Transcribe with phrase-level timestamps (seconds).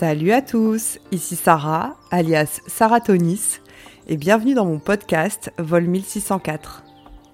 [0.00, 3.60] Salut à tous, ici Sarah, alias Sarah Tonis,
[4.08, 6.84] et bienvenue dans mon podcast Vol 1604.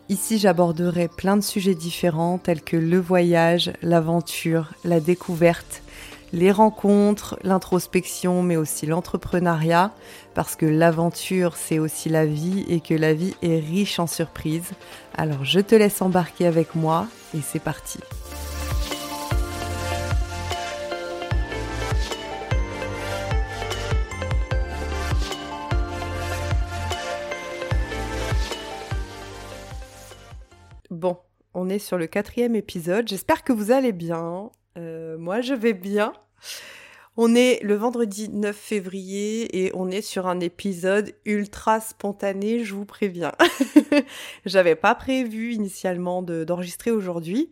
[0.08, 5.80] Ici j'aborderai plein de sujets différents tels que le voyage, l'aventure, la découverte,
[6.32, 9.92] les rencontres, l'introspection, mais aussi l'entrepreneuriat,
[10.34, 14.72] parce que l'aventure, c'est aussi la vie et que la vie est riche en surprises.
[15.16, 18.00] Alors je te laisse embarquer avec moi et c'est parti.
[31.56, 33.08] On est sur le quatrième épisode.
[33.08, 34.50] J'espère que vous allez bien.
[34.76, 36.12] Euh, moi, je vais bien.
[37.16, 42.74] On est le vendredi 9 février et on est sur un épisode ultra spontané, je
[42.74, 43.32] vous préviens.
[44.44, 47.50] J'avais pas prévu initialement d'enregistrer aujourd'hui.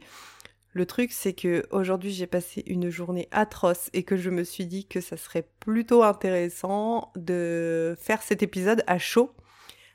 [0.72, 4.66] Le truc, c'est que aujourd'hui j'ai passé une journée atroce et que je me suis
[4.66, 9.30] dit que ça serait plutôt intéressant de faire cet épisode à chaud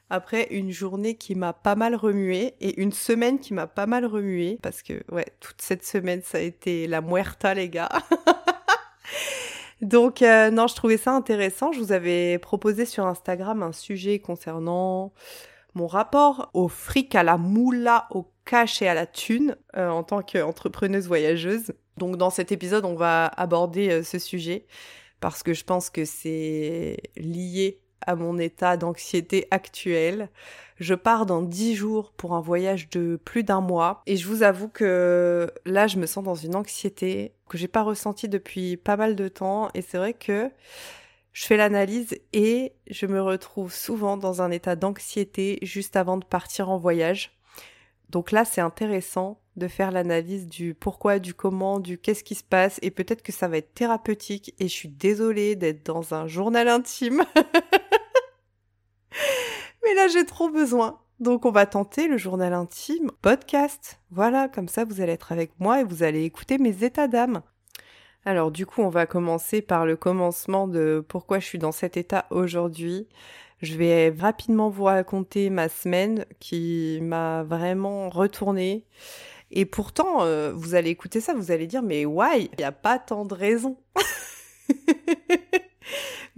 [0.10, 4.06] après une journée qui m'a pas mal remué et une semaine qui m'a pas mal
[4.06, 7.90] remué parce que ouais, toute cette semaine ça a été la muerta les gars.
[9.82, 11.72] Donc euh, non, je trouvais ça intéressant.
[11.72, 15.14] Je vous avais proposé sur Instagram un sujet concernant
[15.76, 20.04] mon rapport au fric, à la moula, au cash et à la thune euh, en
[20.04, 21.74] tant qu'entrepreneuse voyageuse.
[21.98, 24.66] Donc dans cet épisode, on va aborder euh, ce sujet
[25.20, 30.30] parce que je pense que c'est lié à mon état d'anxiété actuel.
[30.80, 34.44] Je pars dans dix jours pour un voyage de plus d'un mois et je vous
[34.44, 38.96] avoue que là je me sens dans une anxiété que j'ai pas ressentie depuis pas
[38.96, 40.50] mal de temps et c'est vrai que
[41.34, 46.26] je fais l'analyse et je me retrouve souvent dans un état d'anxiété juste avant de
[46.26, 47.38] partir en voyage.
[48.10, 52.44] Donc là c'est intéressant de faire l'analyse du pourquoi, du comment, du qu'est-ce qui se
[52.44, 56.26] passe et peut-être que ça va être thérapeutique et je suis désolée d'être dans un
[56.28, 57.24] journal intime.
[59.96, 61.00] Là, j'ai trop besoin.
[61.20, 64.00] Donc, on va tenter le journal intime podcast.
[64.12, 67.42] Voilà, comme ça, vous allez être avec moi et vous allez écouter mes états d'âme.
[68.24, 71.98] Alors, du coup, on va commencer par le commencement de pourquoi je suis dans cet
[71.98, 73.08] état aujourd'hui.
[73.62, 78.86] Je vais rapidement vous raconter ma semaine qui m'a vraiment retournée.
[79.52, 82.50] Et pourtant, euh, vous allez écouter ça, vous allez dire, mais why?
[82.54, 83.78] Il n'y a pas tant de raisons.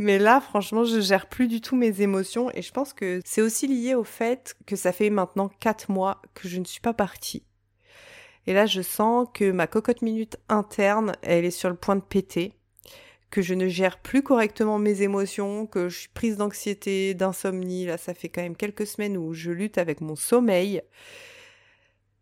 [0.01, 3.44] Mais là, franchement, je gère plus du tout mes émotions et je pense que c'est
[3.44, 6.95] aussi lié au fait que ça fait maintenant 4 mois que je ne suis pas
[6.95, 7.44] partie.
[8.47, 12.01] Et là, je sens que ma cocotte minute interne, elle est sur le point de
[12.01, 12.56] péter,
[13.29, 17.85] que je ne gère plus correctement mes émotions, que je suis prise d'anxiété, d'insomnie.
[17.85, 20.81] Là, ça fait quand même quelques semaines où je lutte avec mon sommeil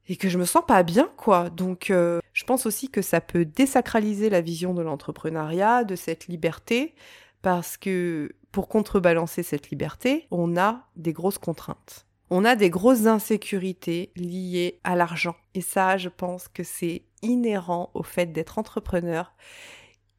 [0.09, 1.49] et que je me sens pas bien, quoi.
[1.49, 6.27] Donc, euh, je pense aussi que ça peut désacraliser la vision de l'entrepreneuriat, de cette
[6.27, 6.93] liberté,
[7.41, 12.05] parce que pour contrebalancer cette liberté, on a des grosses contraintes.
[12.31, 15.35] On a des grosses insécurités liées à l'argent.
[15.55, 19.33] Et ça, je pense que c'est inhérent au fait d'être entrepreneur.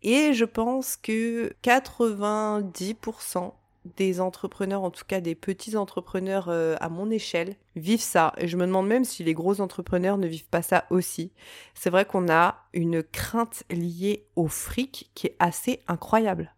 [0.02, 3.52] Et je pense que 90%
[3.96, 8.32] des entrepreneurs, en tout cas des petits entrepreneurs euh, à mon échelle, vivent ça.
[8.38, 11.32] Et je me demande même si les gros entrepreneurs ne vivent pas ça aussi.
[11.74, 16.54] C'est vrai qu'on a une crainte liée au fric qui est assez incroyable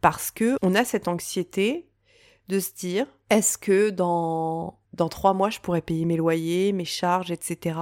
[0.00, 1.88] parce que on a cette anxiété
[2.48, 6.84] de se dire est-ce que dans dans trois mois je pourrais payer mes loyers, mes
[6.84, 7.78] charges, etc.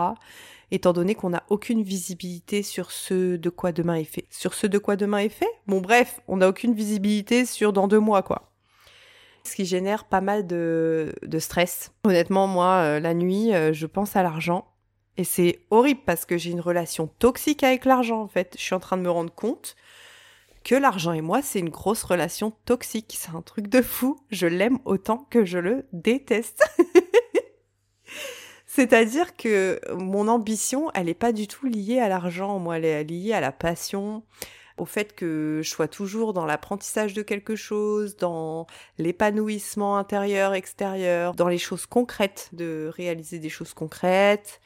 [0.71, 4.27] Étant donné qu'on n'a aucune visibilité sur ce de quoi demain est fait.
[4.31, 5.49] Sur ce de quoi demain est fait?
[5.67, 8.51] Bon bref, on n'a aucune visibilité sur dans deux mois quoi.
[9.45, 11.93] Ce qui génère pas mal de, de stress.
[12.03, 14.67] Honnêtement, moi, euh, la nuit, euh, je pense à l'argent.
[15.19, 18.55] Et c'est horrible parce que j'ai une relation toxique avec l'argent en fait.
[18.59, 19.77] Je suis en train de me rendre compte
[20.67, 23.17] que l'argent et moi, c'est une grosse relation toxique.
[23.17, 24.19] C'est un truc de fou.
[24.31, 26.65] Je l'aime autant que je le déteste.
[28.67, 32.59] C'est-à-dire que mon ambition, elle n'est pas du tout liée à l'argent.
[32.59, 34.25] Moi, elle est liée à la passion,
[34.77, 38.67] au fait que je sois toujours dans l'apprentissage de quelque chose, dans
[38.99, 44.61] l'épanouissement intérieur, extérieur, dans les choses concrètes, de réaliser des choses concrètes,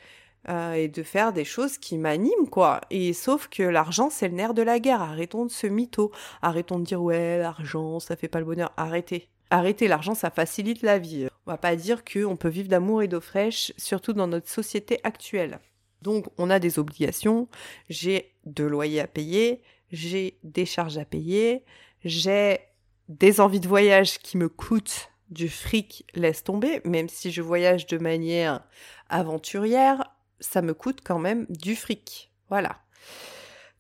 [0.49, 2.81] euh, et de faire des choses qui m'animent, quoi.
[2.91, 5.03] Et sauf que l'argent, c'est le nerf de la guerre.
[5.03, 6.11] Arrêtons de se mytho.
[6.41, 8.73] Arrêtons de dire, ouais, l'argent, ça fait pas le bonheur.
[8.77, 9.29] Arrêtez.
[9.51, 11.27] Arrêtez, l'argent, ça facilite la vie.
[11.47, 15.01] On va pas dire qu'on peut vivre d'amour et d'eau fraîche, surtout dans notre société
[15.03, 15.59] actuelle.
[16.03, 17.49] Donc, on a des obligations.
[17.89, 19.61] J'ai de loyers à payer.
[19.93, 21.65] J'ai des charges à payer.
[22.05, 22.61] J'ai
[23.09, 27.87] des envies de voyage qui me coûtent du fric, laisse tomber, même si je voyage
[27.87, 28.65] de manière
[29.09, 30.05] aventurière,
[30.41, 32.33] ça me coûte quand même du fric.
[32.49, 32.79] Voilà.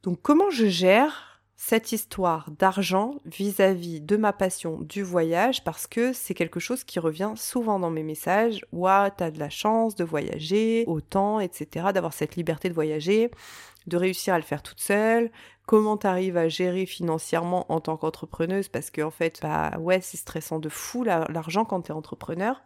[0.02, 5.62] Donc comment je gère cette histoire d'argent vis-à-vis de ma passion du voyage?
[5.62, 8.64] Parce que c'est quelque chose qui revient souvent dans mes messages.
[8.72, 13.30] Ouah, t'as de la chance de voyager autant, etc., d'avoir cette liberté de voyager,
[13.86, 15.30] de réussir à le faire toute seule.
[15.66, 18.68] Comment t'arrives à gérer financièrement en tant qu'entrepreneuse?
[18.68, 22.60] Parce qu'en en fait, bah ouais, c'est stressant de fou l'argent quand t'es entrepreneur.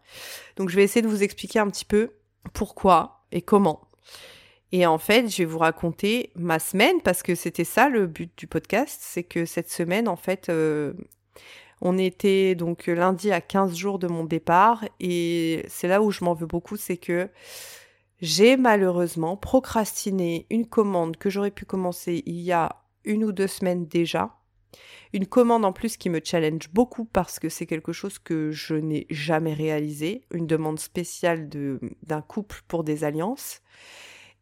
[0.56, 2.12] Donc je vais essayer de vous expliquer un petit peu
[2.52, 3.82] pourquoi et comment.
[4.72, 8.32] Et en fait, je vais vous raconter ma semaine parce que c'était ça le but
[8.36, 10.94] du podcast, c'est que cette semaine, en fait, euh,
[11.80, 16.24] on était donc lundi à 15 jours de mon départ et c'est là où je
[16.24, 17.28] m'en veux beaucoup, c'est que
[18.20, 23.46] j'ai malheureusement procrastiné une commande que j'aurais pu commencer il y a une ou deux
[23.46, 24.34] semaines déjà.
[25.12, 28.74] Une commande en plus qui me challenge beaucoup parce que c'est quelque chose que je
[28.74, 33.60] n'ai jamais réalisé, une demande spéciale d'un couple pour des alliances.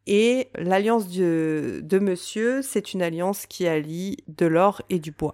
[0.07, 5.33] Et l'alliance de, de monsieur, c'est une alliance qui allie de l'or et du bois.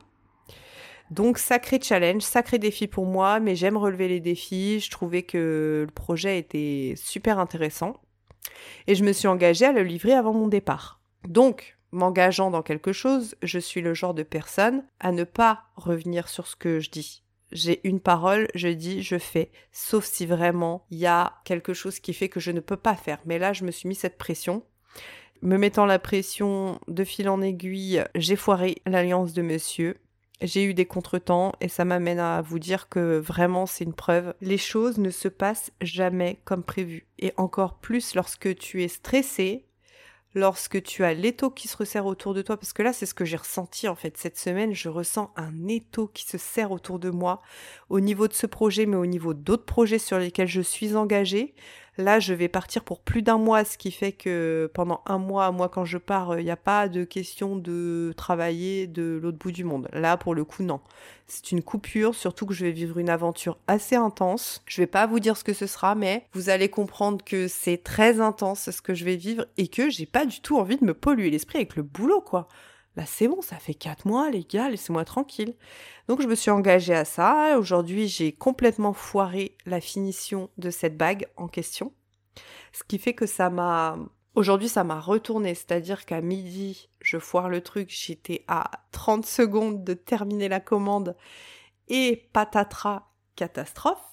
[1.09, 4.79] Donc sacré challenge, sacré défi pour moi, mais j'aime relever les défis.
[4.79, 7.93] Je trouvais que le projet était super intéressant.
[8.87, 11.01] Et je me suis engagée à le livrer avant mon départ.
[11.27, 16.29] Donc, m'engageant dans quelque chose, je suis le genre de personne à ne pas revenir
[16.29, 19.51] sur ce que je dis j'ai une parole, je dis, je fais.
[19.71, 22.95] Sauf si vraiment il y a quelque chose qui fait que je ne peux pas
[22.95, 23.19] faire.
[23.25, 24.63] Mais là, je me suis mis cette pression.
[25.41, 29.97] Me mettant la pression de fil en aiguille, j'ai foiré l'alliance de monsieur.
[30.41, 34.33] J'ai eu des contretemps et ça m'amène à vous dire que vraiment c'est une preuve.
[34.41, 37.07] Les choses ne se passent jamais comme prévu.
[37.19, 39.65] Et encore plus lorsque tu es stressé,
[40.35, 43.13] lorsque tu as l'étau qui se resserre autour de toi, parce que là c'est ce
[43.13, 46.99] que j'ai ressenti en fait cette semaine, je ressens un étau qui se serre autour
[46.99, 47.41] de moi
[47.89, 51.53] au niveau de ce projet, mais au niveau d'autres projets sur lesquels je suis engagée.
[51.99, 55.51] Là, je vais partir pour plus d'un mois, ce qui fait que pendant un mois,
[55.51, 59.51] moi quand je pars, il n'y a pas de question de travailler de l'autre bout
[59.51, 59.89] du monde.
[59.91, 60.79] Là, pour le coup, non.
[61.27, 64.63] C'est une coupure, surtout que je vais vivre une aventure assez intense.
[64.65, 67.83] Je vais pas vous dire ce que ce sera, mais vous allez comprendre que c'est
[67.83, 70.85] très intense ce que je vais vivre et que j'ai pas du tout envie de
[70.85, 72.47] me polluer l'esprit avec le boulot, quoi.
[72.99, 75.55] Là, c'est bon, ça fait quatre mois, les gars, laissez-moi tranquille.
[76.09, 77.57] Donc, je me suis engagée à ça.
[77.57, 81.93] Aujourd'hui, j'ai complètement foiré la finition de cette bague en question.
[82.73, 83.97] Ce qui fait que ça m'a.
[84.35, 85.55] Aujourd'hui, ça m'a retourné.
[85.55, 87.89] C'est-à-dire qu'à midi, je foire le truc.
[87.89, 91.15] J'étais à 30 secondes de terminer la commande.
[91.87, 94.03] Et patatras, catastrophe.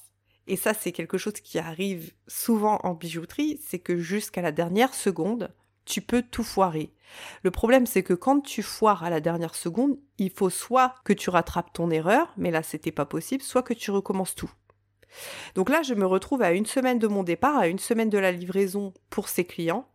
[0.46, 3.60] Et ça, c'est quelque chose qui arrive souvent en bijouterie.
[3.66, 5.52] C'est que jusqu'à la dernière seconde,
[5.86, 6.92] tu peux tout foirer.
[7.42, 11.12] Le problème, c'est que quand tu foires à la dernière seconde, il faut soit que
[11.12, 14.50] tu rattrapes ton erreur, mais là c'était pas possible, soit que tu recommences tout.
[15.54, 18.18] Donc là, je me retrouve à une semaine de mon départ, à une semaine de
[18.18, 19.88] la livraison pour ces clients,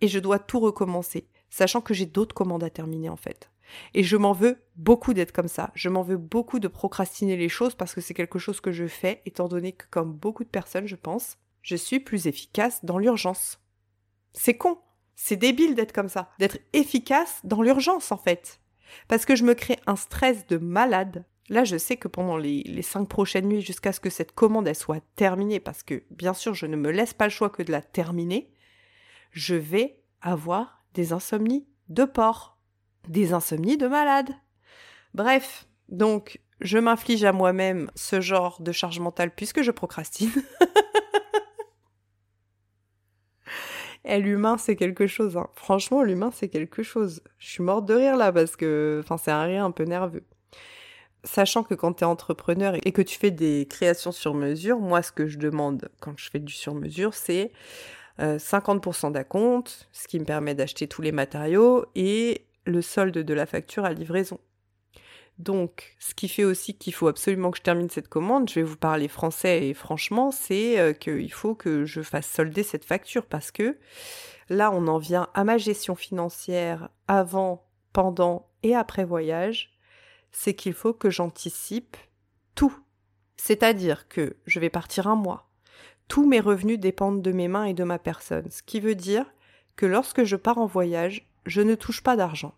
[0.00, 3.50] et je dois tout recommencer, sachant que j'ai d'autres commandes à terminer en fait.
[3.94, 5.70] Et je m'en veux beaucoup d'être comme ça.
[5.74, 8.86] Je m'en veux beaucoup de procrastiner les choses parce que c'est quelque chose que je
[8.86, 12.98] fais, étant donné que, comme beaucoup de personnes, je pense, je suis plus efficace dans
[12.98, 13.60] l'urgence.
[14.32, 14.78] C'est con,
[15.16, 18.60] c'est débile d'être comme ça, d'être efficace dans l'urgence en fait.
[19.08, 21.24] Parce que je me crée un stress de malade.
[21.48, 25.02] Là, je sais que pendant les, cinq prochaines nuits, jusqu'à ce que cette commande soit
[25.14, 27.82] terminée, parce que bien sûr, je ne me laisse pas le choix que de la
[27.82, 28.52] terminer,
[29.30, 32.58] je vais avoir des insomnies de porc,
[33.08, 34.30] des insomnies de malade.
[35.14, 40.32] Bref, donc je m'inflige à moi-même ce genre de charge mentale puisque je procrastine.
[44.08, 45.36] Eh, l'humain, c'est quelque chose.
[45.36, 45.48] Hein.
[45.56, 47.22] Franchement, l'humain, c'est quelque chose.
[47.38, 50.22] Je suis morte de rire là parce que, enfin, c'est un rire un peu nerveux.
[51.24, 55.02] Sachant que quand tu es entrepreneur et que tu fais des créations sur mesure, moi,
[55.02, 57.50] ce que je demande quand je fais du sur mesure, c'est
[58.20, 63.34] 50% euh, d'acompte, ce qui me permet d'acheter tous les matériaux et le solde de
[63.34, 64.38] la facture à livraison.
[65.38, 68.62] Donc, ce qui fait aussi qu'il faut absolument que je termine cette commande, je vais
[68.62, 73.26] vous parler français et franchement, c'est euh, qu'il faut que je fasse solder cette facture
[73.26, 73.76] parce que
[74.48, 79.72] là, on en vient à ma gestion financière avant, pendant et après voyage.
[80.32, 81.96] C'est qu'il faut que j'anticipe
[82.54, 82.76] tout.
[83.36, 85.50] C'est-à-dire que je vais partir un mois.
[86.08, 88.50] Tous mes revenus dépendent de mes mains et de ma personne.
[88.50, 89.26] Ce qui veut dire
[89.76, 92.54] que lorsque je pars en voyage, je ne touche pas d'argent.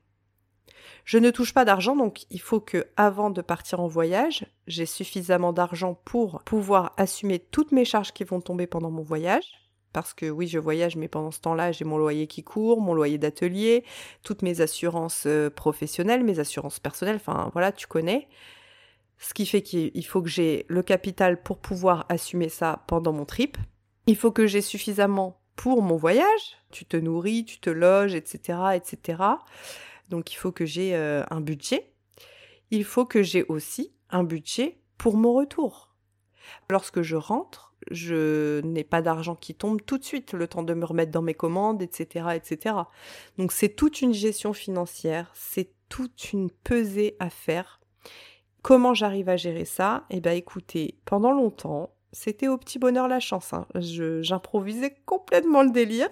[1.05, 4.87] Je ne touche pas d'argent, donc il faut que, avant de partir en voyage, j'ai
[4.87, 9.45] suffisamment d'argent pour pouvoir assumer toutes mes charges qui vont tomber pendant mon voyage.
[9.93, 12.93] Parce que oui, je voyage, mais pendant ce temps-là, j'ai mon loyer qui court, mon
[12.93, 13.85] loyer d'atelier,
[14.23, 18.29] toutes mes assurances euh, professionnelles, mes assurances personnelles, enfin voilà, tu connais.
[19.19, 23.25] Ce qui fait qu'il faut que j'ai le capital pour pouvoir assumer ça pendant mon
[23.25, 23.57] trip.
[24.07, 26.57] Il faut que j'ai suffisamment pour mon voyage.
[26.71, 29.23] Tu te nourris, tu te loges, etc., etc.
[30.09, 31.93] Donc il faut que j'ai euh, un budget
[32.71, 35.95] il faut que j'ai aussi un budget pour mon retour.
[36.71, 40.75] Lorsque je rentre, je n'ai pas d'argent qui tombe tout de suite, le temps de
[40.75, 42.77] me remettre dans mes commandes, etc., etc.
[43.37, 47.81] Donc c'est toute une gestion financière, c'est toute une pesée à faire.
[48.63, 50.05] Comment j'arrive à gérer ça?
[50.11, 53.53] Eh bien écoutez, pendant longtemps, c'était au petit bonheur la chance.
[53.53, 53.67] Hein.
[53.77, 56.09] J'improvisais complètement le délire.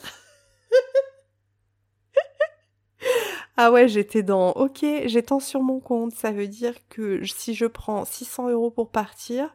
[3.56, 6.12] Ah ouais, j'étais dans OK, j'ai tant sur mon compte.
[6.12, 9.54] Ça veut dire que si je prends 600 euros pour partir,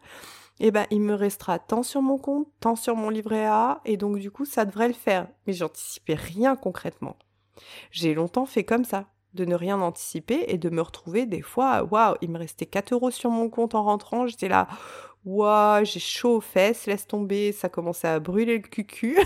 [0.59, 3.97] eh ben, il me restera tant sur mon compte, tant sur mon livret A, et
[3.97, 5.27] donc du coup, ça devrait le faire.
[5.47, 7.15] Mais j'anticipais rien concrètement.
[7.91, 11.83] J'ai longtemps fait comme ça, de ne rien anticiper et de me retrouver des fois,
[11.83, 14.67] waouh, il me restait 4 euros sur mon compte en rentrant, j'étais là,
[15.25, 19.17] waouh, j'ai chaud aux fesses, laisse tomber, ça commençait à brûler le cucu.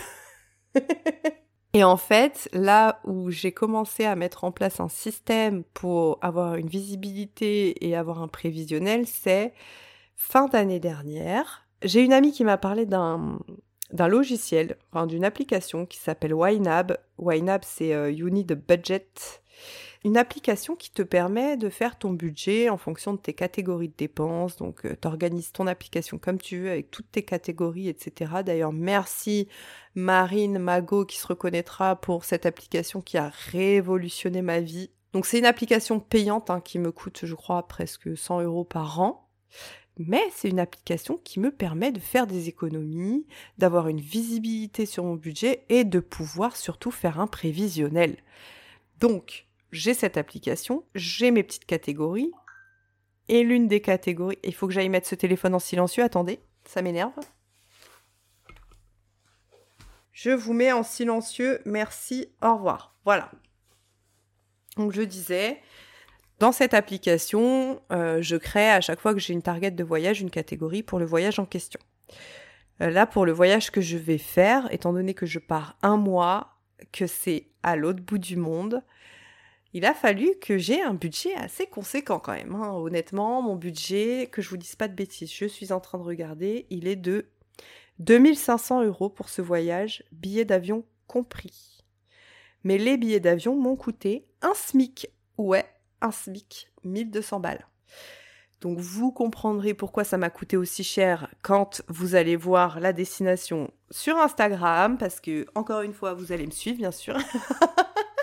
[1.76, 6.56] Et en fait, là où j'ai commencé à mettre en place un système pour avoir
[6.56, 9.54] une visibilité et avoir un prévisionnel, c'est
[10.16, 11.68] fin d'année dernière.
[11.84, 13.40] J'ai une amie qui m'a parlé d'un
[13.92, 16.98] d'un logiciel, enfin, d'une application qui s'appelle YNAB.
[17.20, 19.10] YNAB, c'est euh, You Need a Budget
[20.06, 23.96] une application qui te permet de faire ton budget en fonction de tes catégories de
[23.98, 24.56] dépenses.
[24.56, 28.44] Donc, euh, tu organises ton application comme tu veux avec toutes tes catégories, etc.
[28.46, 29.48] D'ailleurs, merci
[29.96, 34.92] Marine Mago qui se reconnaîtra pour cette application qui a révolutionné ma vie.
[35.14, 39.00] Donc, c'est une application payante hein, qui me coûte, je crois, presque 100 euros par
[39.00, 39.28] an.
[39.98, 43.26] Mais c'est une application qui me permet de faire des économies,
[43.58, 48.18] d'avoir une visibilité sur mon budget et de pouvoir surtout faire un prévisionnel.
[49.00, 49.45] Donc,
[49.76, 52.32] j'ai cette application, j'ai mes petites catégories,
[53.28, 56.82] et l'une des catégories, il faut que j'aille mettre ce téléphone en silencieux, attendez, ça
[56.82, 57.14] m'énerve.
[60.12, 62.96] Je vous mets en silencieux, merci, au revoir.
[63.04, 63.32] Voilà.
[64.78, 65.62] Donc je disais,
[66.40, 70.22] dans cette application, euh, je crée à chaque fois que j'ai une target de voyage,
[70.22, 71.80] une catégorie pour le voyage en question.
[72.82, 75.98] Euh, là, pour le voyage que je vais faire, étant donné que je pars un
[75.98, 76.60] mois,
[76.92, 78.84] que c'est à l'autre bout du monde,
[79.76, 82.56] il a fallu que j'ai un budget assez conséquent quand même.
[82.56, 82.72] Hein.
[82.72, 86.04] Honnêtement, mon budget, que je vous dise pas de bêtises, je suis en train de
[86.04, 87.26] regarder, il est de
[88.00, 91.84] 2500 euros pour ce voyage, billets d'avion compris.
[92.64, 95.10] Mais les billets d'avion m'ont coûté un SMIC.
[95.38, 95.66] Ouais,
[96.00, 97.68] un SMIC, 1200 balles.
[98.62, 103.72] Donc vous comprendrez pourquoi ça m'a coûté aussi cher quand vous allez voir la destination
[103.92, 107.18] sur Instagram, parce que encore une fois, vous allez me suivre bien sûr.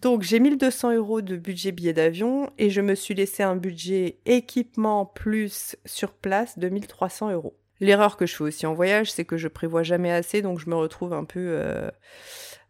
[0.00, 4.18] Donc j'ai 1200 euros de budget billet d'avion et je me suis laissé un budget
[4.24, 7.54] équipement plus sur place de 1300 euros.
[7.80, 10.70] L'erreur que je fais aussi en voyage, c'est que je prévois jamais assez, donc je
[10.70, 11.90] me retrouve un peu euh,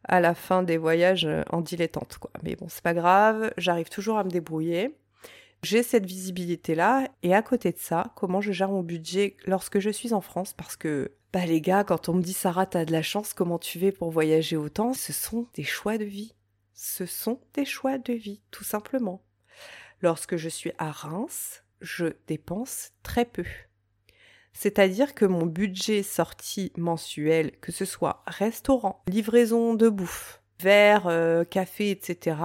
[0.04, 2.18] à la fin des voyages euh, en dilettante.
[2.42, 4.96] Mais bon, c'est pas grave, j'arrive toujours à me débrouiller.
[5.62, 9.90] J'ai cette visibilité-là, et à côté de ça, comment je gère mon budget lorsque je
[9.90, 12.92] suis en France, parce que, bah les gars, quand on me dit Sarah, t'as de
[12.92, 16.34] la chance, comment tu fais pour voyager autant, ce sont des choix de vie
[16.82, 19.22] ce sont des choix de vie, tout simplement.
[20.00, 23.44] Lorsque je suis à Reims, je dépense très peu.
[24.54, 31.44] C'est-à-dire que mon budget sorti mensuel, que ce soit restaurant, livraison de bouffe, verre, euh,
[31.44, 32.38] café, etc.,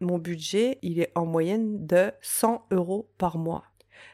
[0.00, 3.64] mon budget, il est en moyenne de 100 euros par mois.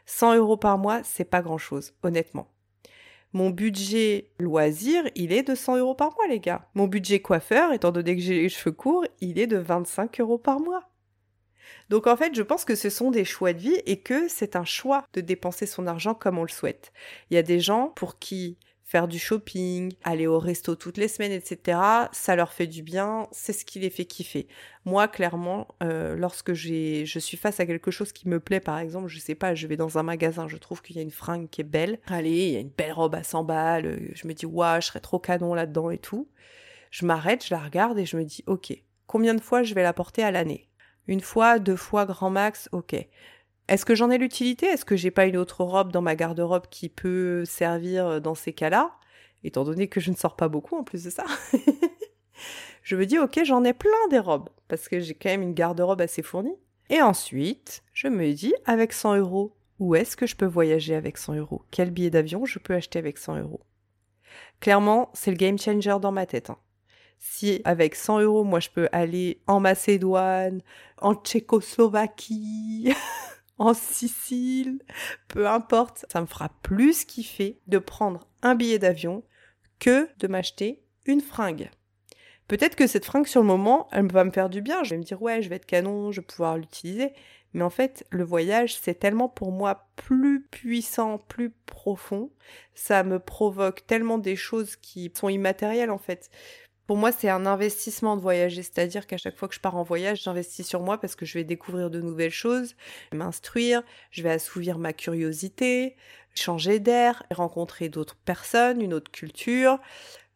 [0.04, 2.53] 100 euros par mois, c'est pas grand-chose, honnêtement.
[3.34, 6.68] Mon budget loisir, il est de 100 euros par mois, les gars.
[6.74, 10.38] Mon budget coiffeur, étant donné que j'ai les cheveux courts, il est de 25 euros
[10.38, 10.88] par mois.
[11.90, 14.54] Donc en fait, je pense que ce sont des choix de vie et que c'est
[14.54, 16.92] un choix de dépenser son argent comme on le souhaite.
[17.30, 18.56] Il y a des gens pour qui
[18.94, 21.80] faire du shopping, aller au resto toutes les semaines, etc.
[22.12, 24.46] Ça leur fait du bien, c'est ce qui les fait kiffer.
[24.84, 29.08] Moi, clairement, euh, lorsque je suis face à quelque chose qui me plaît, par exemple,
[29.08, 31.48] je sais pas, je vais dans un magasin, je trouve qu'il y a une fringue
[31.50, 31.98] qui est belle.
[32.06, 34.80] Allez, il y a une belle robe à 100 balles, euh, je me dis, waouh,
[34.80, 36.28] je serais trop canon là-dedans et tout.
[36.92, 39.82] Je m'arrête, je la regarde et je me dis, ok, combien de fois je vais
[39.82, 40.68] la porter à l'année?
[41.08, 42.94] Une fois, deux fois, grand max, ok.
[43.68, 44.66] Est-ce que j'en ai l'utilité?
[44.66, 48.52] Est-ce que j'ai pas une autre robe dans ma garde-robe qui peut servir dans ces
[48.52, 48.92] cas-là?
[49.42, 51.25] Étant donné que je ne sors pas beaucoup en plus de ça.
[52.83, 55.54] je me dis, ok, j'en ai plein des robes, parce que j'ai quand même une
[55.54, 56.56] garde-robe assez fournie.
[56.90, 61.18] Et ensuite, je me dis, avec 100 euros, où est-ce que je peux voyager avec
[61.18, 61.62] 100 euros?
[61.71, 63.61] Quel billet d'avion je peux acheter avec 100 euros?
[64.61, 66.50] Clairement, c'est le game changer dans ma tête.
[66.50, 66.59] Hein.
[67.18, 70.62] Si avec 100 euros, moi, je peux aller en Macédoine,
[71.00, 72.94] en Tchécoslovaquie,
[73.58, 74.80] en Sicile,
[75.28, 79.23] peu importe, ça me fera plus kiffer de prendre un billet d'avion
[79.78, 81.70] que de m'acheter une fringue.
[82.49, 84.82] Peut-être que cette fringue sur le moment, elle va me faire du bien.
[84.82, 87.12] Je vais me dire ouais, je vais être canon, je vais pouvoir l'utiliser.
[87.54, 92.30] Mais en fait, le voyage, c'est tellement pour moi plus puissant, plus profond.
[92.75, 96.30] Ça me provoque tellement des choses qui sont immatérielles en fait.
[96.86, 99.82] Pour moi, c'est un investissement de voyager, c'est-à-dire qu'à chaque fois que je pars en
[99.82, 102.76] voyage, j'investis sur moi parce que je vais découvrir de nouvelles choses,
[103.12, 105.96] m'instruire, je vais assouvir ma curiosité,
[106.34, 109.78] changer d'air, rencontrer d'autres personnes, une autre culture.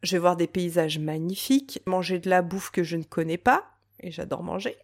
[0.01, 3.65] Je vais voir des paysages magnifiques, manger de la bouffe que je ne connais pas,
[3.99, 4.77] et j'adore manger.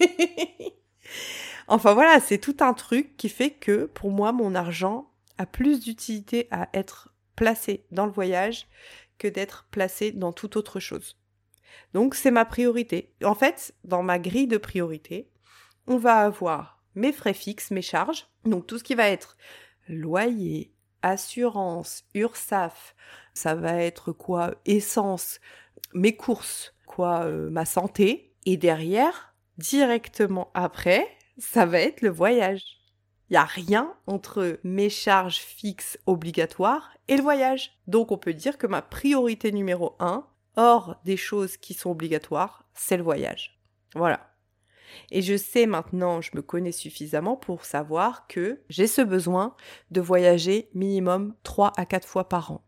[1.68, 5.80] enfin voilà, c'est tout un truc qui fait que pour moi, mon argent a plus
[5.80, 8.66] d'utilité à être placé dans le voyage
[9.18, 11.18] que d'être placé dans toute autre chose.
[11.94, 13.14] Donc c'est ma priorité.
[13.24, 15.30] En fait, dans ma grille de priorité,
[15.86, 19.36] on va avoir mes frais fixes, mes charges, donc tout ce qui va être
[19.88, 20.72] loyer,
[21.02, 22.94] assurance, URSAF,
[23.34, 25.40] ça va être quoi Essence,
[25.94, 31.06] mes courses, quoi euh, ma santé et derrière, directement après,
[31.38, 32.77] ça va être le voyage.
[33.30, 37.78] Il n'y a rien entre mes charges fixes obligatoires et le voyage.
[37.86, 42.64] Donc on peut dire que ma priorité numéro un, hors des choses qui sont obligatoires,
[42.74, 43.60] c'est le voyage.
[43.94, 44.28] Voilà.
[45.10, 49.54] Et je sais maintenant, je me connais suffisamment pour savoir que j'ai ce besoin
[49.90, 52.67] de voyager minimum 3 à 4 fois par an.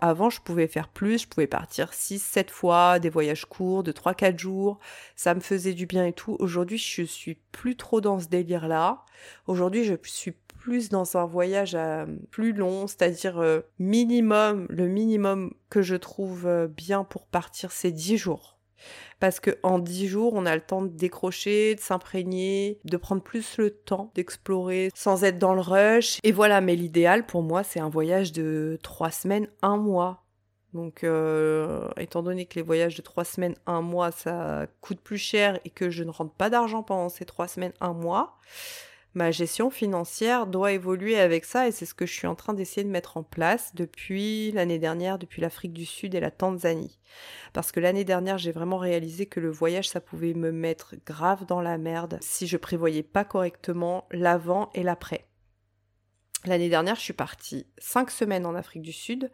[0.00, 3.92] Avant, je pouvais faire plus, je pouvais partir 6, 7 fois, des voyages courts de
[3.92, 4.78] 3, 4 jours.
[5.14, 6.36] Ça me faisait du bien et tout.
[6.38, 9.04] Aujourd'hui, je suis plus trop dans ce délire-là.
[9.46, 10.34] Aujourd'hui, je suis
[10.66, 16.46] plus dans un voyage euh, plus long, c'est-à-dire euh, minimum, le minimum que je trouve
[16.46, 18.55] euh, bien pour partir, c'est 10 jours
[19.20, 23.22] parce que en dix jours, on a le temps de décrocher, de s'imprégner, de prendre
[23.22, 26.18] plus le temps d'explorer sans être dans le rush.
[26.22, 30.22] Et voilà, mais l'idéal pour moi, c'est un voyage de trois semaines, un mois.
[30.74, 35.16] Donc, euh, étant donné que les voyages de trois semaines, un mois, ça coûte plus
[35.16, 38.36] cher et que je ne rentre pas d'argent pendant ces trois semaines, un mois,
[39.16, 42.52] ma gestion financière doit évoluer avec ça et c'est ce que je suis en train
[42.52, 46.98] d'essayer de mettre en place depuis l'année dernière, depuis l'Afrique du Sud et la Tanzanie.
[47.54, 51.46] Parce que l'année dernière, j'ai vraiment réalisé que le voyage, ça pouvait me mettre grave
[51.46, 55.24] dans la merde si je prévoyais pas correctement l'avant et l'après.
[56.46, 59.30] L'année dernière, je suis partie cinq semaines en Afrique du Sud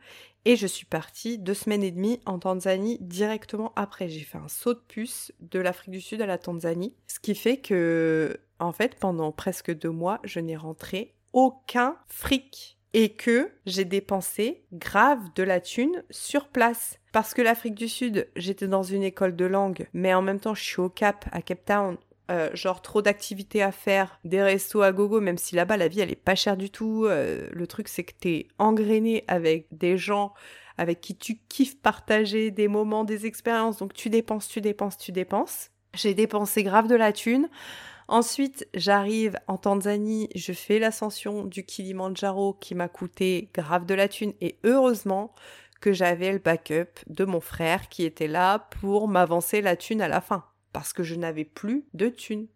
[0.46, 4.08] et je suis partie deux semaines et demie en Tanzanie directement après.
[4.08, 7.34] J'ai fait un saut de puce de l'Afrique du Sud à la Tanzanie, ce qui
[7.34, 13.50] fait que en fait, pendant presque deux mois, je n'ai rentré aucun fric et que
[13.66, 16.98] j'ai dépensé grave de la thune sur place.
[17.12, 20.54] Parce que l'Afrique du Sud, j'étais dans une école de langue, mais en même temps,
[20.54, 21.96] je suis au Cap, à Cape Town.
[22.30, 26.00] Euh, genre trop d'activités à faire, des restos à gogo, même si là-bas la vie
[26.00, 27.04] elle est pas chère du tout.
[27.06, 30.32] Euh, le truc c'est que t'es engrainé avec des gens
[30.78, 35.12] avec qui tu kiffes partager des moments, des expériences, donc tu dépenses, tu dépenses, tu
[35.12, 35.70] dépenses.
[35.94, 37.50] J'ai dépensé grave de la thune.
[38.08, 44.08] Ensuite, j'arrive en Tanzanie, je fais l'ascension du Kilimandjaro qui m'a coûté grave de la
[44.08, 45.34] thune et heureusement
[45.80, 50.08] que j'avais le backup de mon frère qui était là pour m'avancer la thune à
[50.08, 52.46] la fin parce que je n'avais plus de thune.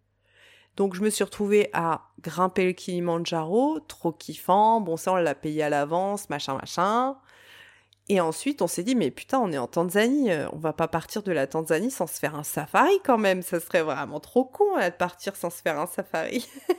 [0.77, 5.35] Donc je me suis retrouvée à grimper le Kilimandjaro, trop kiffant, bon ça on l'a
[5.35, 7.17] payé à l'avance, machin machin.
[8.09, 10.87] Et ensuite, on s'est dit, mais putain, on est en Tanzanie, euh, on va pas
[10.87, 13.43] partir de la Tanzanie sans se faire un safari quand même.
[13.43, 16.47] Ça serait vraiment trop con de partir sans se faire un safari.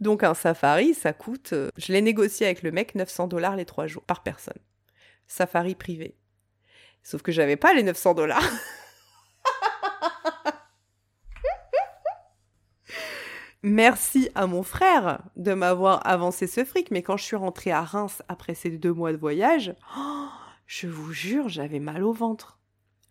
[0.00, 3.64] Donc un safari, ça coûte, euh, je l'ai négocié avec le mec, 900 dollars les
[3.64, 4.58] trois jours par personne.
[5.26, 6.16] Safari privé.
[7.02, 8.42] Sauf que j'avais pas les 900 dollars.
[13.64, 17.82] Merci à mon frère de m'avoir avancé ce fric, mais quand je suis rentrée à
[17.82, 19.76] Reims après ces deux mois de voyage,
[20.66, 22.58] je vous jure, j'avais mal au ventre.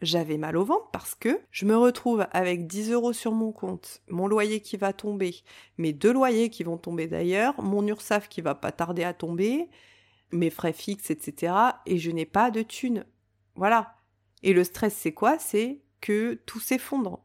[0.02, 4.02] J'avais mal au ventre parce que je me retrouve avec 10 euros sur mon compte,
[4.10, 5.36] mon loyer qui va tomber,
[5.78, 9.70] mes deux loyers qui vont tomber d'ailleurs, mon URSAF qui va pas tarder à tomber,
[10.32, 11.54] mes frais fixes, etc.
[11.86, 13.06] Et je n'ai pas de thunes.
[13.56, 13.96] Voilà.
[14.44, 15.40] Et le stress, c'est quoi?
[15.40, 17.24] C'est que tout s'effondre.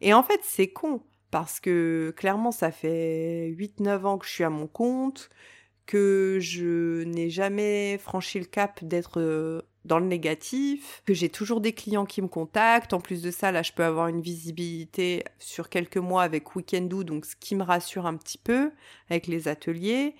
[0.00, 4.44] Et en fait, c'est con parce que clairement ça fait 8-9 ans que je suis
[4.44, 5.30] à mon compte,
[5.86, 11.60] que je n'ai jamais franchi le cap d'être euh, dans le négatif, que j'ai toujours
[11.60, 12.92] des clients qui me contactent.
[12.92, 17.04] En plus de ça, là, je peux avoir une visibilité sur quelques mois avec Weekendoo,
[17.04, 18.72] donc ce qui me rassure un petit peu
[19.08, 20.16] avec les ateliers.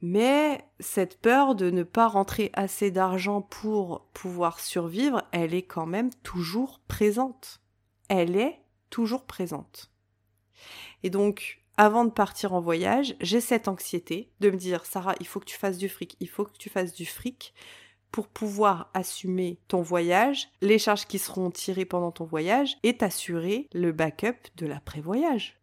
[0.00, 5.86] Mais cette peur de ne pas rentrer assez d'argent pour pouvoir survivre, elle est quand
[5.86, 7.60] même toujours présente.
[8.08, 8.58] Elle est
[8.90, 9.91] toujours présente.
[11.02, 15.26] Et donc, avant de partir en voyage, j'ai cette anxiété de me dire, Sarah, il
[15.26, 17.54] faut que tu fasses du fric, il faut que tu fasses du fric
[18.10, 23.68] pour pouvoir assumer ton voyage, les charges qui seront tirées pendant ton voyage et t'assurer
[23.72, 25.58] le backup de l'après-voyage.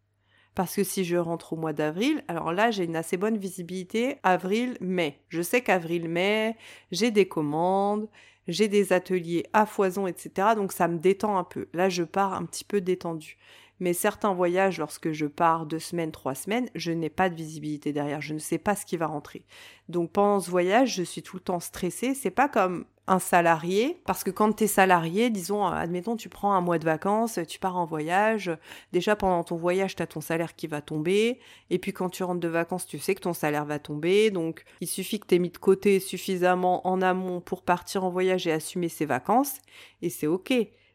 [0.56, 4.16] Parce que si je rentre au mois d'avril, alors là, j'ai une assez bonne visibilité
[4.24, 5.20] avril-mai.
[5.28, 6.56] Je sais qu'avril-mai,
[6.90, 8.08] j'ai des commandes,
[8.48, 10.48] j'ai des ateliers à foison, etc.
[10.56, 11.68] Donc ça me détend un peu.
[11.72, 13.38] Là, je pars un petit peu détendu.
[13.80, 17.92] Mais certains voyages, lorsque je pars deux semaines, trois semaines, je n'ai pas de visibilité
[17.92, 18.20] derrière.
[18.20, 19.42] Je ne sais pas ce qui va rentrer.
[19.88, 22.14] Donc pendant ce voyage, je suis tout le temps stressée.
[22.14, 26.52] C'est pas comme un salarié, parce que quand tu es salarié, disons, admettons, tu prends
[26.52, 28.52] un mois de vacances, tu pars en voyage,
[28.92, 31.40] déjà pendant ton voyage, tu as ton salaire qui va tomber,
[31.70, 34.62] et puis quand tu rentres de vacances, tu sais que ton salaire va tomber, donc
[34.80, 38.46] il suffit que tu aies mis de côté suffisamment en amont pour partir en voyage
[38.46, 39.56] et assumer ses vacances,
[40.02, 40.52] et c'est ok.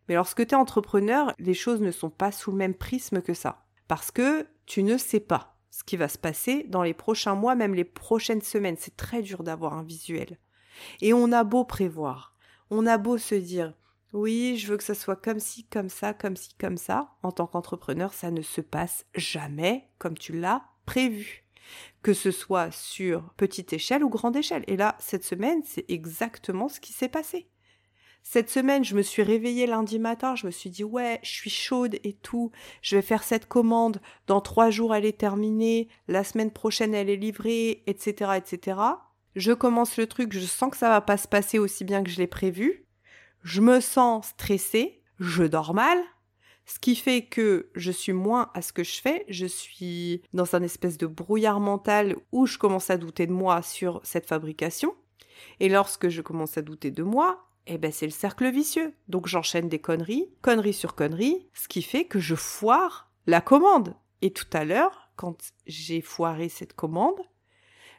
[0.08, 3.34] Mais lorsque tu es entrepreneur, les choses ne sont pas sous le même prisme que
[3.34, 7.36] ça, parce que tu ne sais pas ce qui va se passer dans les prochains
[7.36, 8.78] mois, même les prochaines semaines.
[8.80, 10.40] C'est très dur d'avoir un visuel.
[11.02, 12.36] Et on a beau prévoir,
[12.70, 13.74] on a beau se dire
[14.16, 17.10] oui, je veux que ça soit comme ci, comme ça, comme ci, comme ça.
[17.22, 21.44] En tant qu'entrepreneur, ça ne se passe jamais comme tu l'as prévu.
[22.02, 24.64] Que ce soit sur petite échelle ou grande échelle.
[24.68, 27.50] Et là, cette semaine, c'est exactement ce qui s'est passé.
[28.28, 31.50] Cette semaine, je me suis réveillée lundi matin, je me suis dit ouais, je suis
[31.50, 36.26] chaude et tout, je vais faire cette commande, dans trois jours elle est terminée, la
[36.26, 38.76] semaine prochaine elle est livrée, etc., etc
[39.36, 42.10] je commence le truc, je sens que ça va pas se passer aussi bien que
[42.10, 42.86] je l'ai prévu,
[43.44, 45.98] je me sens stressée, je dors mal,
[46.66, 50.56] ce qui fait que je suis moins à ce que je fais, je suis dans
[50.56, 54.96] un espèce de brouillard mental où je commence à douter de moi sur cette fabrication.
[55.60, 58.94] Et lorsque je commence à douter de moi, eh ben c'est le cercle vicieux.
[59.08, 63.96] Donc j'enchaîne des conneries, conneries sur conneries, ce qui fait que je foire la commande.
[64.22, 67.20] Et tout à l'heure, quand j'ai foiré cette commande,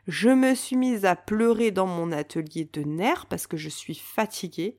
[0.07, 3.97] je me suis mise à pleurer dans mon atelier de nerfs parce que je suis
[3.97, 4.79] fatiguée.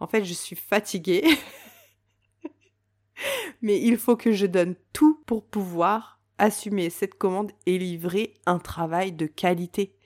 [0.00, 1.24] En fait, je suis fatiguée.
[3.62, 8.58] Mais il faut que je donne tout pour pouvoir assumer cette commande et livrer un
[8.58, 9.96] travail de qualité.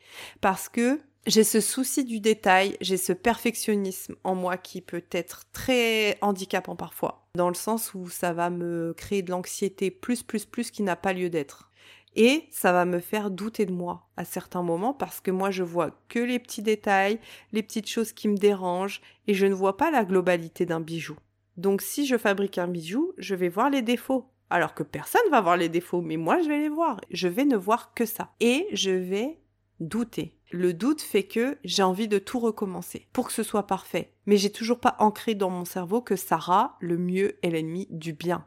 [0.40, 5.44] Parce que j'ai ce souci du détail, j'ai ce perfectionnisme en moi qui peut être
[5.52, 10.44] très handicapant parfois, dans le sens où ça va me créer de l'anxiété plus plus
[10.46, 11.70] plus qui n'a pas lieu d'être.
[12.16, 15.62] Et ça va me faire douter de moi à certains moments parce que moi je
[15.62, 17.20] vois que les petits détails,
[17.52, 21.16] les petites choses qui me dérangent et je ne vois pas la globalité d'un bijou.
[21.56, 24.26] Donc si je fabrique un bijou, je vais voir les défauts.
[24.48, 27.00] Alors que personne va voir les défauts, mais moi je vais les voir.
[27.10, 28.32] Je vais ne voir que ça.
[28.40, 29.38] Et je vais
[29.78, 30.34] douter.
[30.52, 34.12] Le doute fait que j'ai envie de tout recommencer pour que ce soit parfait.
[34.26, 38.12] Mais j'ai toujours pas ancré dans mon cerveau que Sarah, le mieux est l'ennemi du
[38.12, 38.44] bien.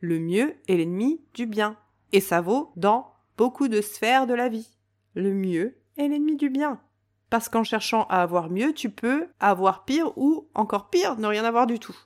[0.00, 1.76] Le mieux est l'ennemi du bien.
[2.12, 4.68] Et ça vaut dans beaucoup de sphères de la vie.
[5.14, 6.80] Le mieux est l'ennemi du bien.
[7.28, 11.44] Parce qu'en cherchant à avoir mieux, tu peux avoir pire ou encore pire, ne rien
[11.44, 11.96] avoir du tout.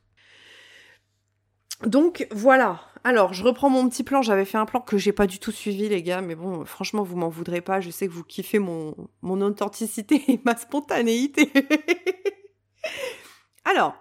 [1.84, 2.80] Donc voilà.
[3.04, 4.22] Alors, je reprends mon petit plan.
[4.22, 6.20] J'avais fait un plan que j'ai pas du tout suivi, les gars.
[6.20, 7.80] Mais bon, franchement, vous m'en voudrez pas.
[7.80, 11.52] Je sais que vous kiffez mon, mon authenticité et ma spontanéité.
[13.64, 13.94] Alors,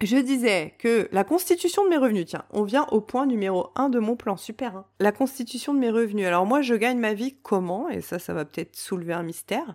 [0.00, 3.88] je disais que la constitution de mes revenus, tiens, on vient au point numéro 1
[3.88, 4.76] de mon plan, super.
[4.76, 4.84] Hein.
[5.00, 6.26] la constitution de mes revenus.
[6.26, 7.88] Alors moi, je gagne ma vie comment?
[7.88, 9.74] Et ça, ça va peut-être soulever un mystère.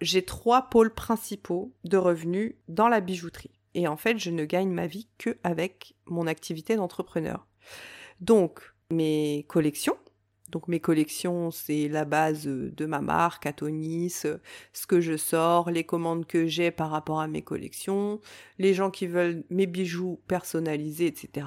[0.00, 3.52] J'ai trois pôles principaux de revenus dans la bijouterie.
[3.74, 7.46] Et en fait, je ne gagne ma vie que avec mon activité d'entrepreneur.
[8.20, 9.96] Donc, mes collections,
[10.52, 14.26] donc mes collections, c'est la base de ma marque, Atonis,
[14.72, 18.20] ce que je sors, les commandes que j'ai par rapport à mes collections,
[18.58, 21.46] les gens qui veulent mes bijoux personnalisés, etc.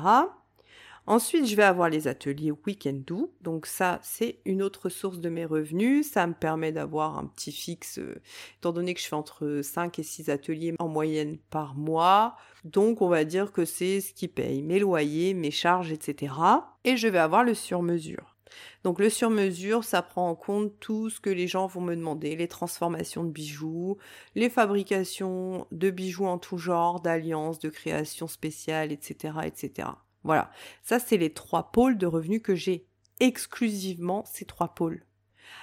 [1.08, 3.32] Ensuite, je vais avoir les ateliers Weekend Do.
[3.42, 6.10] Donc ça, c'est une autre source de mes revenus.
[6.10, 8.00] Ça me permet d'avoir un petit fixe,
[8.58, 12.36] étant donné que je fais entre 5 et 6 ateliers en moyenne par mois.
[12.64, 16.34] Donc on va dire que c'est ce qui paye mes loyers, mes charges, etc.
[16.84, 18.36] Et je vais avoir le sur-mesure.
[18.84, 22.36] Donc le sur-mesure, ça prend en compte tout ce que les gens vont me demander,
[22.36, 23.98] les transformations de bijoux,
[24.34, 29.90] les fabrications de bijoux en tout genre, d'alliances, de créations spéciales, etc., etc.
[30.26, 30.50] Voilà,
[30.82, 32.88] ça c'est les trois pôles de revenus que j'ai
[33.20, 35.06] exclusivement ces trois pôles.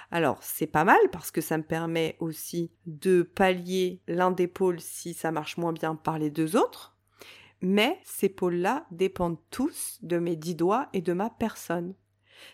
[0.09, 4.79] Alors, c'est pas mal parce que ça me permet aussi de pallier l'un des pôles
[4.79, 6.95] si ça marche moins bien par les deux autres.
[7.59, 11.93] Mais ces pôles-là dépendent tous de mes dix doigts et de ma personne.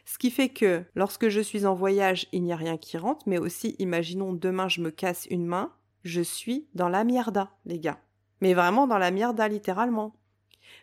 [0.05, 3.27] Ce qui fait que lorsque je suis en voyage, il n'y a rien qui rentre,
[3.27, 5.71] mais aussi, imaginons demain je me casse une main,
[6.03, 8.01] je suis dans la mierda, les gars.
[8.41, 10.15] Mais vraiment dans la mierda, littéralement.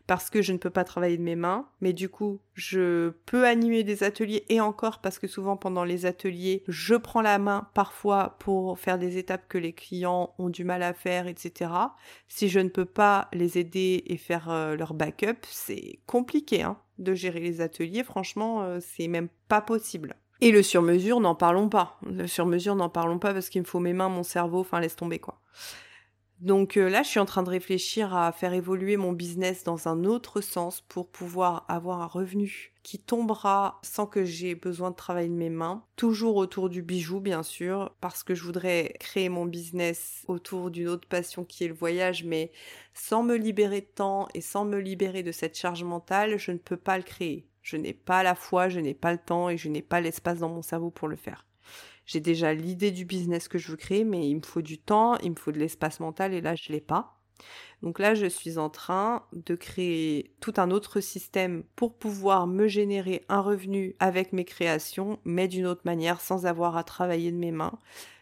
[0.07, 3.45] Parce que je ne peux pas travailler de mes mains, mais du coup, je peux
[3.47, 7.69] animer des ateliers et encore parce que souvent pendant les ateliers, je prends la main
[7.75, 11.71] parfois pour faire des étapes que les clients ont du mal à faire, etc.
[12.29, 16.79] Si je ne peux pas les aider et faire euh, leur backup, c'est compliqué hein,
[16.99, 18.05] de gérer les ateliers.
[18.05, 20.17] Franchement, euh, c'est même pas possible.
[20.41, 21.99] Et le sur-mesure, n'en parlons pas.
[22.07, 24.97] Le sur-mesure, n'en parlons pas parce qu'il me faut mes mains, mon cerveau, enfin laisse
[24.97, 25.41] tomber quoi.
[26.41, 29.89] Donc euh, là, je suis en train de réfléchir à faire évoluer mon business dans
[29.89, 34.97] un autre sens pour pouvoir avoir un revenu qui tombera sans que j'ai besoin de
[34.97, 35.83] travailler de mes mains.
[35.97, 40.89] Toujours autour du bijou, bien sûr, parce que je voudrais créer mon business autour d'une
[40.89, 42.53] autre passion qui est le voyage, mais
[42.93, 46.59] sans me libérer de temps et sans me libérer de cette charge mentale, je ne
[46.59, 47.49] peux pas le créer.
[47.63, 50.41] Je n'ai pas la foi, je n'ai pas le temps et je n'ai pas l'espace
[50.41, 51.46] dans mon cerveau pour le faire.
[52.05, 55.17] J'ai déjà l'idée du business que je veux créer, mais il me faut du temps,
[55.19, 57.17] il me faut de l'espace mental et là, je l'ai pas.
[57.83, 62.69] Donc là, je suis en train de créer tout un autre système pour pouvoir me
[62.69, 67.37] générer un revenu avec mes créations, mais d'une autre manière, sans avoir à travailler de
[67.37, 67.79] mes mains.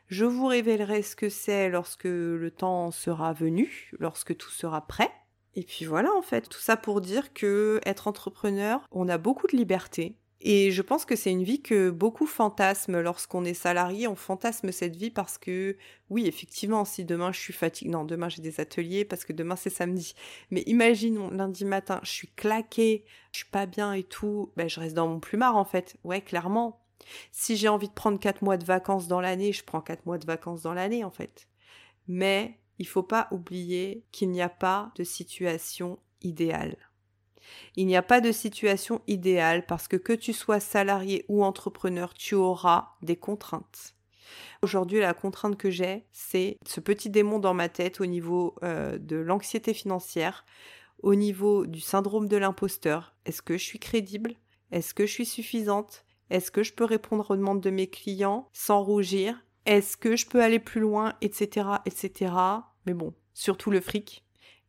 [0.09, 5.11] Je vous révélerai ce que c'est lorsque le temps sera venu, lorsque tout sera prêt.
[5.55, 9.47] Et puis voilà, en fait, tout ça pour dire que être entrepreneur, on a beaucoup
[9.47, 10.17] de liberté.
[10.41, 14.07] Et je pense que c'est une vie que beaucoup fantasment lorsqu'on est salarié.
[14.09, 15.77] On fantasme cette vie parce que,
[16.11, 19.57] oui, effectivement, si demain je suis fatiguée, non, demain j'ai des ateliers parce que demain
[19.57, 20.15] c'est samedi.
[20.51, 24.81] Mais imagine, lundi matin, je suis claquée, je suis pas bien et tout, ben je
[24.81, 25.97] reste dans mon plumard en fait.
[26.05, 26.85] Ouais, clairement.
[27.33, 30.19] Si j'ai envie de prendre quatre mois de vacances dans l'année, je prends quatre mois
[30.19, 31.49] de vacances dans l'année en fait.
[32.07, 36.77] Mais il faut pas oublier qu'il n'y a pas de situation idéale.
[37.77, 42.15] Il n'y a pas de situation idéale parce que que tu sois salarié ou entrepreneur,
[42.15, 43.95] tu auras des contraintes.
[44.63, 48.99] Aujourd'hui, la contrainte que j'ai, c'est ce petit démon dans ma tête au niveau euh,
[48.99, 50.45] de l'anxiété financière,
[51.03, 53.15] au niveau du syndrome de l'imposteur.
[53.27, 54.35] Est-ce que je suis crédible?
[54.71, 56.05] Est-ce que je suis suffisante?
[56.31, 59.45] Est-ce que je peux répondre aux demandes de mes clients sans rougir?
[59.67, 61.15] Est-ce que je peux aller plus loin?
[61.21, 61.67] Etc.
[61.85, 62.33] etc.
[62.87, 64.24] Mais bon, surtout le fric.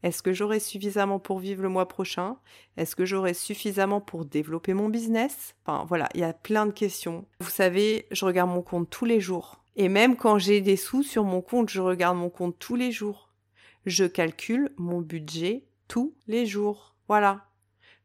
[0.06, 2.38] Est-ce que j'aurai suffisamment pour vivre le mois prochain?
[2.78, 5.56] Est-ce que j'aurai suffisamment pour développer mon business?
[5.65, 7.26] Enfin voilà, il y a plein de questions.
[7.39, 9.63] Vous savez, je regarde mon compte tous les jours.
[9.76, 12.91] Et même quand j'ai des sous sur mon compte, je regarde mon compte tous les
[12.91, 13.34] jours.
[13.88, 16.94] Je calcule mon budget tous les jours.
[17.08, 17.48] Voilà.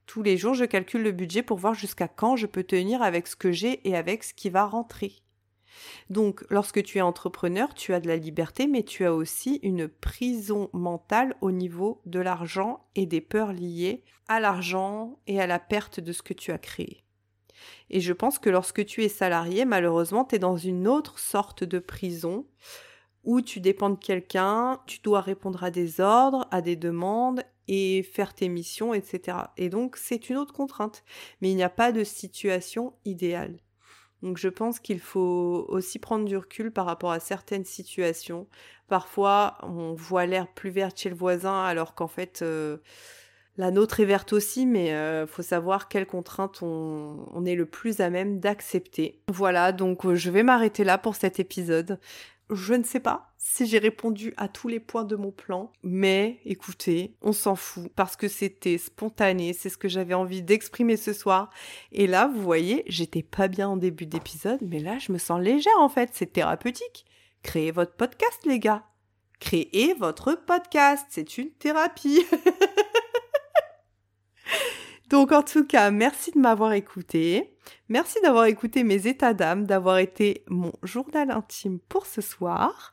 [0.07, 3.27] Tous les jours, je calcule le budget pour voir jusqu'à quand je peux tenir avec
[3.27, 5.13] ce que j'ai et avec ce qui va rentrer.
[6.09, 9.89] Donc, lorsque tu es entrepreneur, tu as de la liberté, mais tu as aussi une
[9.89, 15.59] prison mentale au niveau de l'argent et des peurs liées à l'argent et à la
[15.59, 17.05] perte de ce que tu as créé.
[17.91, 21.65] Et je pense que lorsque tu es salarié, malheureusement, tu es dans une autre sorte
[21.65, 22.47] de prison
[23.25, 28.03] où tu dépends de quelqu'un, tu dois répondre à des ordres, à des demandes et
[28.03, 29.39] faire tes missions, etc.
[29.57, 31.05] Et donc, c'est une autre contrainte.
[31.41, 33.59] Mais il n'y a pas de situation idéale.
[34.23, 38.47] Donc je pense qu'il faut aussi prendre du recul par rapport à certaines situations.
[38.89, 42.79] Parfois, on voit l'herbe plus verte chez le voisin alors qu'en fait, euh,
[43.57, 47.67] la nôtre est verte aussi, mais euh, faut savoir quelles contraintes on, on, est le
[47.67, 49.21] plus à même d'accepter.
[49.29, 51.99] Voilà, donc euh, je vais m'arrêter là pour cet épisode.
[52.51, 56.41] Je ne sais pas si j'ai répondu à tous les points de mon plan, mais
[56.45, 61.13] écoutez, on s'en fout parce que c'était spontané, c'est ce que j'avais envie d'exprimer ce
[61.13, 61.51] soir.
[61.93, 65.41] Et là, vous voyez, j'étais pas bien en début d'épisode, mais là, je me sens
[65.41, 67.07] légère en fait, c'est thérapeutique.
[67.43, 68.85] Créez votre podcast, les gars.
[69.39, 72.23] Créez votre podcast, c'est une thérapie.
[75.11, 77.53] Donc en tout cas, merci de m'avoir écouté.
[77.89, 82.93] Merci d'avoir écouté mes états d'âme, d'avoir été mon journal intime pour ce soir.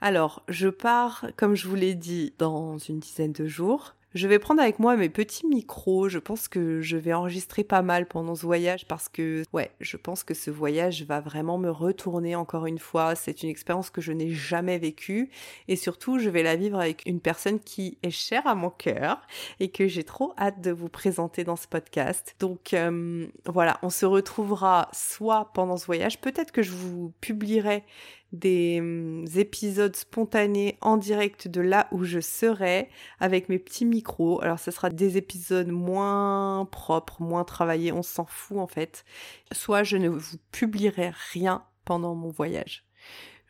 [0.00, 3.94] Alors, je pars, comme je vous l'ai dit, dans une dizaine de jours.
[4.14, 6.10] Je vais prendre avec moi mes petits micros.
[6.10, 9.96] Je pense que je vais enregistrer pas mal pendant ce voyage parce que, ouais, je
[9.96, 13.14] pense que ce voyage va vraiment me retourner encore une fois.
[13.14, 15.30] C'est une expérience que je n'ai jamais vécue
[15.66, 19.22] et surtout, je vais la vivre avec une personne qui est chère à mon cœur
[19.60, 22.36] et que j'ai trop hâte de vous présenter dans ce podcast.
[22.38, 27.82] Donc, euh, voilà, on se retrouvera soit pendant ce voyage, peut-être que je vous publierai
[28.32, 32.88] des hum, épisodes spontanés en direct de là où je serai
[33.20, 34.42] avec mes petits micros.
[34.42, 39.04] Alors ce sera des épisodes moins propres, moins travaillés, on s'en fout en fait.
[39.52, 42.84] Soit je ne vous publierai rien pendant mon voyage.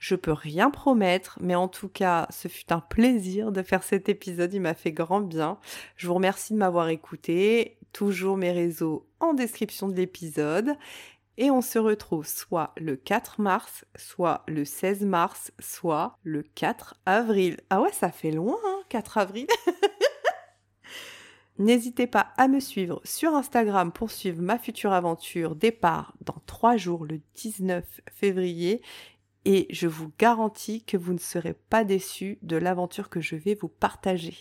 [0.02, 4.08] Je peux rien promettre, mais en tout cas, ce fut un plaisir de faire cet
[4.08, 5.58] épisode, il m'a fait grand bien.
[5.94, 7.78] Je vous remercie de m'avoir écouté.
[7.92, 10.76] Toujours mes réseaux en description de l'épisode.
[11.38, 16.96] Et on se retrouve soit le 4 mars, soit le 16 mars, soit le 4
[17.06, 17.58] avril.
[17.70, 19.46] Ah ouais, ça fait loin, hein, 4 avril.
[21.58, 26.76] N'hésitez pas à me suivre sur Instagram pour suivre ma future aventure départ dans trois
[26.76, 28.82] jours le 19 février
[29.44, 33.54] et je vous garantis que vous ne serez pas déçus de l'aventure que je vais
[33.54, 34.36] vous partager.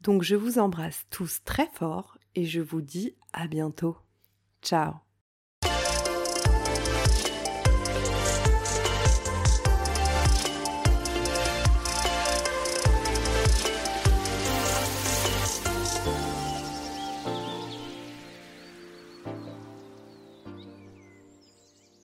[0.00, 3.96] Donc je vous embrasse tous très fort et je vous dis à bientôt.
[4.62, 5.11] Ciao